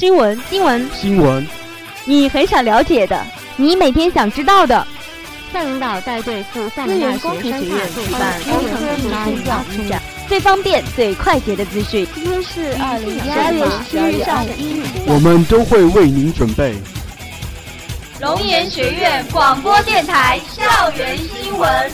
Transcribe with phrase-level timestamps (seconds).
[0.00, 1.46] 新闻，新闻，新闻，
[2.06, 3.22] 你很想了解的，
[3.56, 4.86] 你每天想知道的。
[5.52, 9.10] 校领导带队赴厦门大学生态举办工程科技
[9.46, 12.08] 大师展，最方便、最快捷的资讯。
[12.14, 16.74] 今天是二零一二月十日上午一日，我们都会为您准备。
[18.22, 21.92] 龙岩学院广播电台校园新闻。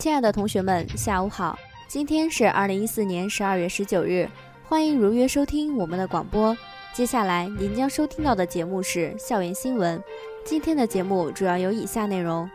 [0.00, 1.58] 亲爱的同学们，下午好！
[1.96, 4.28] 今天是二零一四年十二月十九日，
[4.68, 6.54] 欢迎如约收听我们的广播。
[6.92, 9.98] 接下来您将收听到的节目是校园新闻。
[10.44, 12.50] 今天的节目主要有以下内容：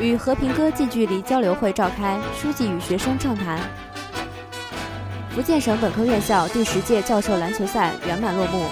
[0.00, 3.58] 与和平鸽近距离交流会召开，书记与学生畅谈；
[5.30, 8.68] 福建省本科院校第十届教授篮球赛圆满落幕；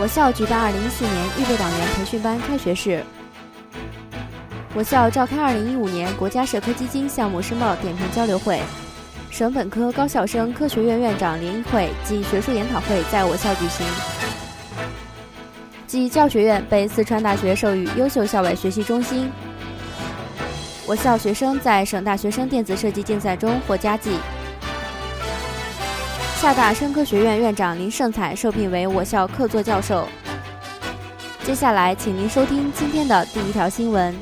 [0.00, 3.00] 我校举办二零一四年预备党员培训班开学式；
[4.72, 8.60] 我校召开二零一五年国家社科基金项目申报点评交流会。
[9.28, 13.86] 省本科高校生科学院院长联谊会暨学术研讨会在我校举行。
[15.88, 19.30] 暨教学院被四川大学授予优秀校外学习中心。
[20.86, 24.18] 我校学生在省大学生电子设计竞赛中获佳绩。
[26.36, 30.08] 厦大生科学院院长林胜彩受聘为我校客座教授。
[31.42, 34.14] 接下来，请您收听今天的第一条新闻。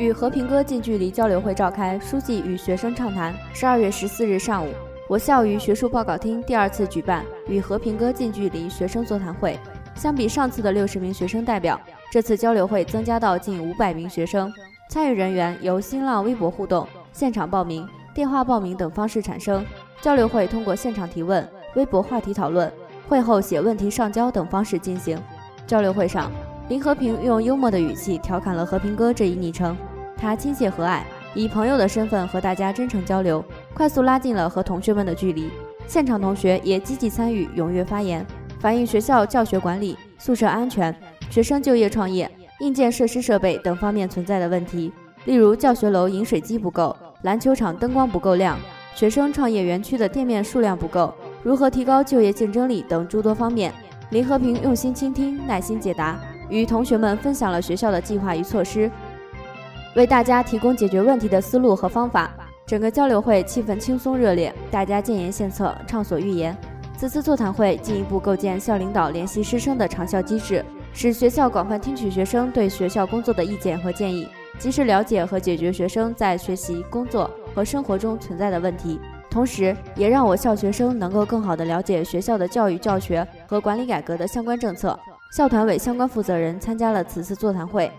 [0.00, 3.34] 与和平鸽近距离交流会召开，书记与学生畅谈。
[3.52, 4.70] 十二月十四日上午，
[5.06, 9.60] 我校于学术报告厅第二次举办与和平鸽近距离学生座谈会。
[9.94, 11.78] 相比上次的六十名学生代表，
[12.10, 14.50] 这次交流会增加到近五百名学生。
[14.88, 19.62] 参与人员由新浪微博互动、现场报名、电话报名等方式产生。
[20.00, 22.72] 交流会通过现场提问、微博话题讨论、
[23.06, 25.20] 会后写问题上交等方式进行。
[25.66, 26.32] 交流会上，
[26.70, 29.76] 林和平用幽默的语气调侃了“和平鸽”这一昵称。
[30.20, 31.00] 他亲切和蔼，
[31.34, 35.50] 以朋友的身份和大家真诚交流，快速拉近了和同学们的距离。
[35.86, 38.24] 现场同学也积极参与，踊跃发言，
[38.60, 40.94] 反映学校教学管理、宿舍安全、
[41.30, 42.30] 学生就业创业、
[42.60, 44.92] 硬件设施设备等方面存在的问题，
[45.24, 48.58] 例如教学楼饮水机不够、篮球场灯光不够亮、
[48.94, 53.72] 学生创业园区的店面数量不够、如何提高就业竞争力等诸多方面。
[54.10, 58.90] 林和平用心倾听，耐心解答，与同学们分享了学校的计划与措施。
[59.94, 62.30] 为大家提供解决问题的思路和方法。
[62.66, 66.56] 整个交流会气氛轻松热烈，大家建言献策，畅所欲言。
[66.96, 74.28] 此次座谈会进一步构建校领导联系师生的长效机制，使学校广泛听取学生对学校工作的意见和建议，
[74.58, 79.00] 及时了解和解决学生在学习、工作和生活中存在的问题。
[79.28, 84.96] 同时，也让我校学生能够更好地了解学校的教育教学和管理改革的相关政策。
[85.32, 87.90] 校团委相关负责人参加了此次座谈会。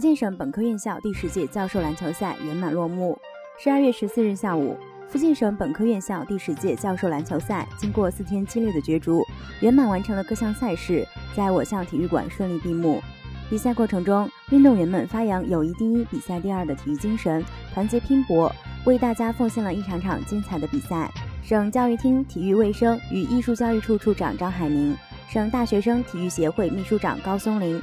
[0.00, 3.18] 福建省本科院校第十届教授篮球赛圆满落幕。
[3.58, 4.74] 十二月十四日下午，
[5.10, 9.22] 福建省本科院校第十届教授篮球赛经过四天激烈的角逐，
[9.60, 11.06] 圆满完成了各项赛事，
[11.36, 13.02] 在我校体育馆顺利闭幕。
[13.50, 17.44] 比赛过程中，运动员们发扬友谊第一、比赛第二的体育精神，
[17.74, 18.50] 团结拼搏，
[18.86, 21.10] 为大家奉献了一场场精彩的比赛。
[21.42, 24.96] 省教育厅体育卫生与艺术教育处处长张海宁，
[25.28, 27.78] 省大学生体育协会秘书长高松林。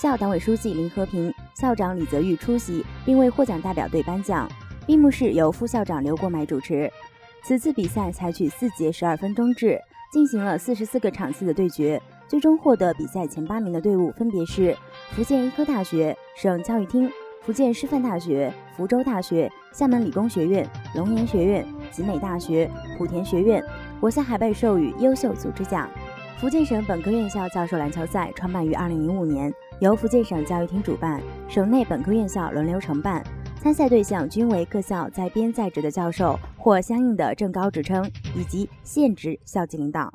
[0.00, 4.48] 校党委书记林和平、校长李泽玉出席，并为获奖代表队颁奖。
[4.86, 6.88] 闭幕式由副校长刘国买主持。
[7.42, 9.76] 此次比赛采取四节十二分钟制，
[10.12, 12.00] 进行了四十四个场次的对决。
[12.28, 14.76] 最终获得比赛前八名的队伍分别是
[15.10, 17.10] 福建医科大学、省教育厅、
[17.42, 20.64] 福建师范大学、福州大学、厦门理工学院、
[20.94, 23.60] 龙岩学院、集美大学、莆田学院。
[24.00, 25.90] 我校还被授予优秀组织奖。
[26.38, 29.52] 福建省本科院校教授篮球赛创办于二零零五年。
[29.80, 33.20] 由福建省教育厅主办，省内本科院校轮流承办，
[33.60, 40.14] 参赛对象均为各校在编在职的教授或相应的正高职称以及现职校级领导。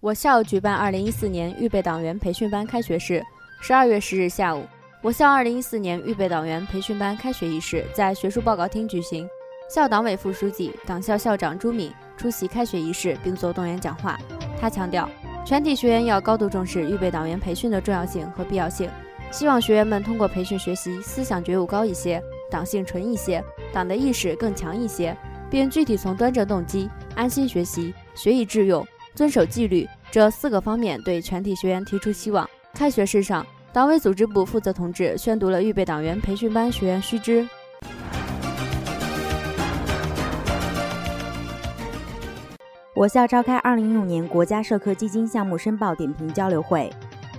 [0.00, 3.22] 我校举办二零一四年预备党员培训班开学式。
[3.60, 4.64] 十二月十日下午，
[5.02, 9.28] 我校二零一四年预备党员培训班开学仪式在学术报告厅举行。
[9.74, 14.16] 校党委副书记、党校校长朱敏出席开学仪式并作动员讲话。
[14.56, 15.10] 他强调，
[15.44, 18.88] 全体学员要高度重视预备党员培训的重要性和必要性，
[19.32, 23.42] 希望学员们通过培训学习思想觉悟高一些，党性纯一些，
[23.72, 25.16] 党的意识更强一些，
[25.50, 28.86] 并具体从端正动机、安心学习、学以致用、
[29.16, 32.48] 遵守纪律这四个方面对全体学员提出希望。
[32.74, 37.44] 开学式上，党委组织部负责同志宣读了预备党员培训班学员须知。
[42.96, 46.88] 我校召开2016年国家社科基金项目申报点评交流会。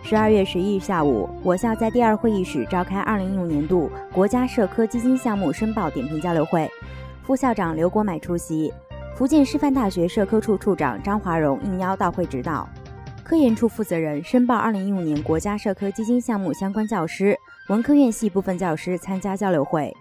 [0.04, 6.70] 十二月十一日下午，我校在第二会议室召开2015年度国家社科基金项目申报点评交流会，
[7.24, 8.74] 副校长刘国买出席，
[9.16, 12.68] 福建师范大学社科处处长张华荣应邀到会指导，
[13.24, 17.34] 科研处负责人申报2015年国家社科基金项目相关教师、
[17.70, 19.96] 文科院系部分教师参加交流会。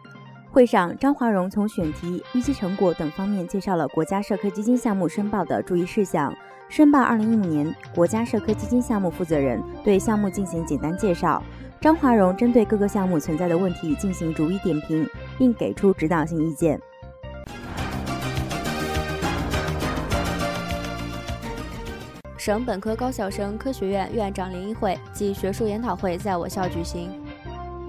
[0.55, 6.33] 会上，张华荣从选题、预期成果等方面介绍了国家社科基金项目申报的注意事项。
[6.69, 11.43] 申报二零一五年国家社科基金项目负责人对项目进行简单介绍，
[11.81, 15.05] 张华荣针对各个项目存在的问题进行逐一点评，
[15.37, 16.81] 并给出指导性意见。
[22.39, 27.11] 省本科高校生科学院院长联谊会暨学术研讨会在我校举行。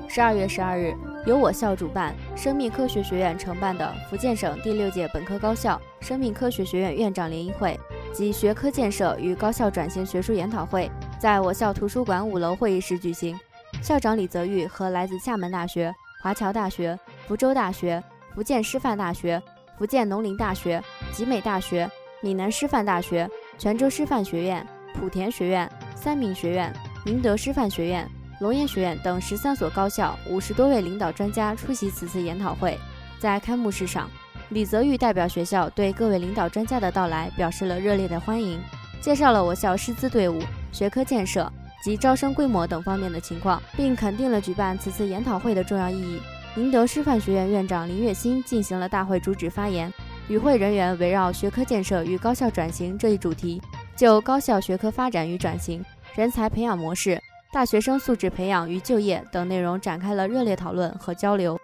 [0.07, 0.95] 十二月十二日。
[1.25, 7.79] 由我校主办、生命科学学院承办的福建省第六届本科高校生命科学学院院长联谊会
[8.13, 10.89] 及学科建设与高校转型学术研讨会，
[11.19, 13.37] 在我校图书馆五楼会议室举行。
[13.81, 16.97] 校长李泽玉和来自厦门大学、华侨大学、
[17.27, 18.01] 福州大学、
[18.33, 19.41] 福建师范大学、
[19.77, 20.81] 福建农林大学、
[21.11, 21.89] 集美大学、
[22.21, 24.65] 闽南师范大学、泉州师范学院、
[25.01, 26.71] 莆田学院、三明学院、
[27.03, 28.09] 明德师范学院。
[28.39, 32.77] 龙岩学院等十三所高校五十多位领导专家出席此次研讨会。
[33.17, 34.09] 在开幕式上，
[34.49, 38.59] 李泽玉代表学校对各位领导专家的到来表示了热烈的欢迎，
[38.99, 40.41] 介绍了我校师资队伍、
[40.71, 41.51] 学科建设
[41.81, 46.19] 及招生规模等方面的情况，并肯定了举办此次研讨会的重要意义。
[46.55, 49.91] 宁德师范学院院长林月新进行了大会主旨发言，
[50.27, 53.61] 与会人员围绕学科建设与高校转型这一主题，
[53.95, 55.83] 就高校学科发展与转型、
[56.15, 57.21] 人才培养模式。
[57.55, 61.57] 大学生素质培养与就业等内容展开了热烈讨论和交流。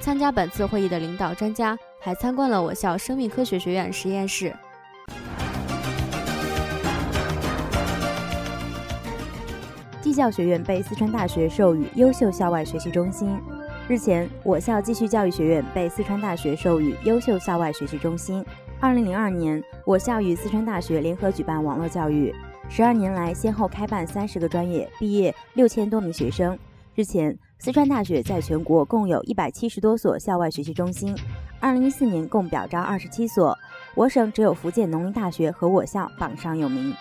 [0.00, 4.54] 参加本次会议的领导专家还参观了我校生命科学学院实验室。
[10.00, 13.36] 技教学院被四川大学授予优秀校外学习中心。
[13.88, 18.44] 日前，我校继续教育学院被四川大学授予优秀校外学习中心。
[18.78, 22.32] 二零零二年，我校与四川大学联合举办网络教育。
[22.74, 26.58] 十二年来，先后开办三十个专业，毕业六千多名学生。
[26.94, 31.14] 日前，四川大学在全国共有一百七十多所校外学习中心，
[31.60, 33.54] 二零一四年共表彰二十七所，
[33.94, 36.94] 我省只有福建农林大学和我校榜上有名。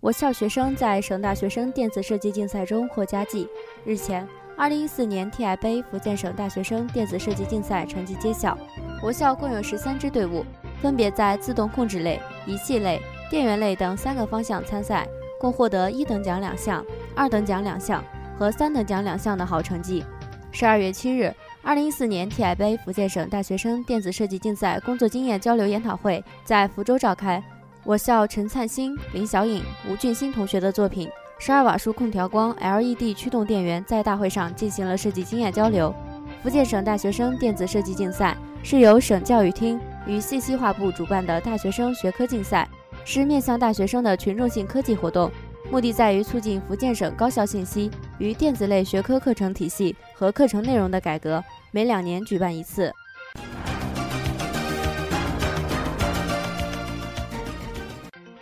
[0.00, 3.48] 我校学生在省大学生电子设计竞赛中获佳绩。
[3.86, 4.28] 日前。
[4.58, 8.56] 二零一四年 TI 杯福建省大学生电子设计竞赛成绩揭晓，
[9.02, 10.44] 我校共有十三支队伍，
[10.80, 13.00] 分别在自动控制类、仪器类、
[13.30, 15.06] 电源类等三个方向参赛，
[15.38, 16.84] 共获得一等奖两项、
[17.14, 18.02] 二等奖两项
[18.38, 20.04] 和三等奖两项的好成绩。
[20.50, 21.32] 十二月七日，
[21.62, 27.42] 二零一四年 TI 杯福建省大学生电子设计竞赛工作经验交流研讨会在福州召开，
[27.84, 31.08] 我校陈灿星、林小颖、吴俊新同学的作品。
[31.38, 35.94] 十二瓦数空调光 LED 驱动电源在大会上进行了设计经验交流。
[36.42, 38.34] 福建省大学生电子设计竞赛
[38.68, 39.78] 是由省教育厅
[40.08, 42.68] 与信息化部主办的大学生学科竞赛，
[43.04, 45.30] 是面向大学生的群众性科技活动，
[45.70, 51.40] 目的在于促进福建省高校信息与电子类学科课程体系和课程内容的改革，
[51.70, 52.92] 每两年举办一次。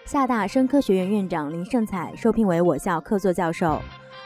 [0.07, 3.79] 厦大生科学院院长林胜彩受聘为我校客座教授。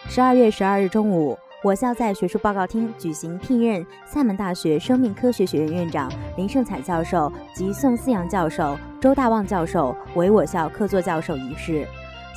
[0.09, 11.85] 十二月十二日中午，我校在学术报告厅举行聘任厦门大学生命科学学院院长林胜彩教授及宋思阳教授、周大旺教授为我校客座教授仪式。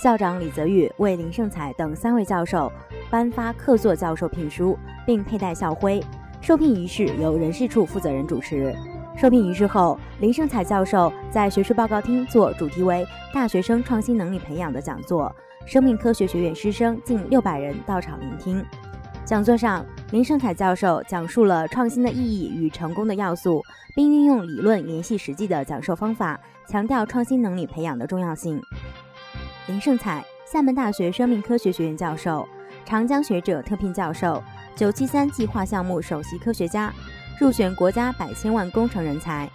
[0.01, 2.71] 校长李泽玉为林胜彩等三位教授
[3.11, 4.75] 颁发客座教授聘书，
[5.05, 6.03] 并佩戴校徽。
[6.41, 8.75] 受聘仪式由人事处负责人主持。
[9.15, 15.31] 受聘仪式后，林胜彩教授在学术报告厅做主题为“大学生创新能力培养”的讲座，
[15.67, 18.65] 生命科学学院师生近六百人到场聆听。
[19.25, 23.63] 讲座上，林胜彩教授讲述了创新的意义与成功的要素，
[23.95, 28.61] 并运用理论联系实际的讲授方法，强调创新能力培养的重要性。
[29.67, 32.45] 林胜彩，厦门大学生命科学学院教授，
[32.83, 34.43] 长江学者特聘教授，
[34.75, 36.93] 九七三计划项目首席科学家。
[37.39, 39.49] 入选国家百千万工程人才，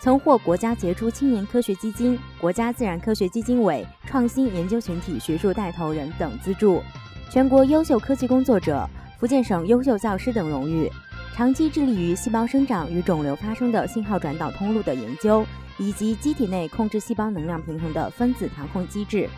[0.00, 6.82] 曾获国家杰出青年科学基金、国家自然科学基金委创新研究群体学术带头人等资助，
[7.30, 8.84] 全国优秀科技工作者、
[9.20, 10.90] 福建省优秀教师等荣誉。
[11.34, 15.44] 长期致力于细胞生长与肿瘤发生的信号转导通路的研究，
[15.78, 19.28] 以及机体内控制细胞能量平衡的分子调控机制。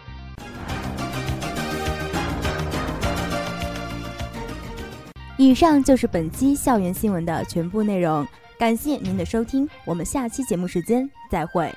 [5.36, 8.24] 以上就是本期校园新闻的全部内容。
[8.58, 11.72] 感谢您的收听，我们下期节目时间再会。